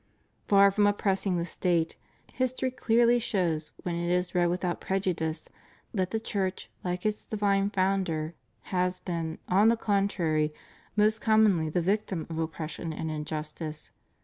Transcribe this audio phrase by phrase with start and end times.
[0.47, 1.95] Far from oppressing the State,
[2.33, 5.47] history clearly shows when it is read without prejudice,
[5.93, 8.33] that the Church like its divine Founder
[8.73, 10.55] has been, on the contrary,
[10.95, 13.91] most commonly the victim of oppression and injustice.